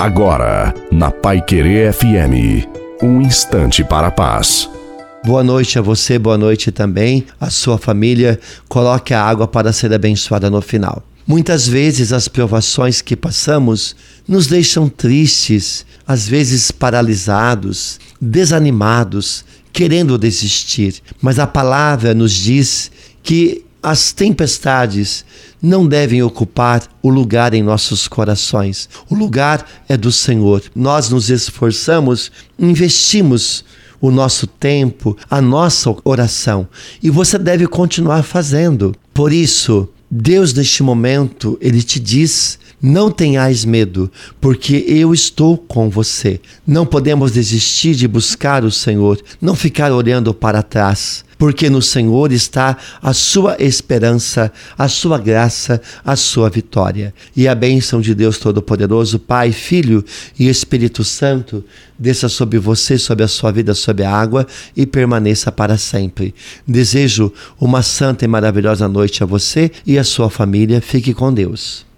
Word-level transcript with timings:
Agora, 0.00 0.72
na 0.90 1.10
Pai 1.10 1.42
Querer 1.42 1.92
FM, 1.92 2.66
um 3.02 3.20
instante 3.20 3.84
para 3.84 4.06
a 4.06 4.10
paz. 4.10 4.66
Boa 5.26 5.44
noite 5.44 5.78
a 5.78 5.82
você, 5.82 6.18
boa 6.18 6.38
noite 6.38 6.72
também 6.72 7.26
à 7.38 7.50
sua 7.50 7.76
família. 7.76 8.40
Coloque 8.66 9.12
a 9.12 9.22
água 9.22 9.46
para 9.46 9.74
ser 9.74 9.92
abençoada 9.92 10.48
no 10.48 10.62
final. 10.62 11.02
Muitas 11.26 11.68
vezes 11.68 12.14
as 12.14 12.28
provações 12.28 13.02
que 13.02 13.14
passamos 13.14 13.94
nos 14.26 14.46
deixam 14.46 14.88
tristes, 14.88 15.84
às 16.08 16.26
vezes 16.26 16.70
paralisados, 16.70 18.00
desanimados, 18.18 19.44
querendo 19.70 20.16
desistir. 20.16 20.94
Mas 21.20 21.38
a 21.38 21.46
palavra 21.46 22.14
nos 22.14 22.32
diz 22.32 22.90
que 23.22 23.66
as 23.82 24.12
tempestades 24.12 25.24
não 25.60 25.86
devem 25.86 26.22
ocupar 26.22 26.82
o 27.02 27.08
lugar 27.08 27.54
em 27.54 27.62
nossos 27.62 28.06
corações. 28.06 28.88
O 29.08 29.14
lugar 29.14 29.66
é 29.88 29.96
do 29.96 30.12
Senhor. 30.12 30.62
Nós 30.74 31.08
nos 31.08 31.30
esforçamos, 31.30 32.30
investimos 32.58 33.64
o 34.00 34.10
nosso 34.10 34.46
tempo, 34.46 35.16
a 35.28 35.40
nossa 35.40 35.94
oração. 36.04 36.66
E 37.02 37.10
você 37.10 37.38
deve 37.38 37.66
continuar 37.66 38.22
fazendo. 38.22 38.94
Por 39.12 39.32
isso, 39.32 39.88
Deus, 40.10 40.52
neste 40.54 40.82
momento, 40.82 41.58
ele 41.60 41.82
te 41.82 42.00
diz: 42.00 42.58
não 42.82 43.10
tenhais 43.10 43.64
medo, 43.64 44.10
porque 44.40 44.84
eu 44.88 45.12
estou 45.12 45.58
com 45.58 45.90
você. 45.90 46.40
Não 46.66 46.86
podemos 46.86 47.32
desistir 47.32 47.94
de 47.94 48.08
buscar 48.08 48.64
o 48.64 48.70
Senhor, 48.70 49.20
não 49.40 49.54
ficar 49.54 49.92
olhando 49.92 50.32
para 50.32 50.62
trás 50.62 51.24
porque 51.40 51.70
no 51.70 51.80
Senhor 51.80 52.32
está 52.32 52.76
a 53.00 53.14
sua 53.14 53.56
esperança, 53.58 54.52
a 54.76 54.88
sua 54.88 55.16
graça, 55.16 55.80
a 56.04 56.14
sua 56.14 56.50
vitória. 56.50 57.14
E 57.34 57.48
a 57.48 57.54
bênção 57.54 57.98
de 57.98 58.14
Deus 58.14 58.36
Todo-Poderoso, 58.36 59.18
Pai, 59.18 59.50
Filho 59.50 60.04
e 60.38 60.50
Espírito 60.50 61.02
Santo, 61.02 61.64
desça 61.98 62.28
sobre 62.28 62.58
você, 62.58 62.98
sobre 62.98 63.24
a 63.24 63.28
sua 63.28 63.50
vida, 63.50 63.72
sobre 63.72 64.04
a 64.04 64.14
água 64.14 64.46
e 64.76 64.84
permaneça 64.84 65.50
para 65.50 65.78
sempre. 65.78 66.34
Desejo 66.68 67.32
uma 67.58 67.80
santa 67.80 68.26
e 68.26 68.28
maravilhosa 68.28 68.86
noite 68.86 69.22
a 69.22 69.26
você 69.26 69.70
e 69.86 69.98
a 69.98 70.04
sua 70.04 70.28
família. 70.28 70.82
Fique 70.82 71.14
com 71.14 71.32
Deus. 71.32 71.86